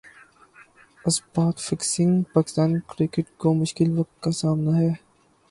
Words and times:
spot 1.05 1.59
fixing 1.59 2.21
Pakistan 2.33 2.77
cricket 2.89 3.37
کو 3.37 3.53
مشکل 3.53 3.97
وقت 3.99 4.21
کا 4.23 4.31
سامنا 4.41 4.77
ہے 4.77 4.91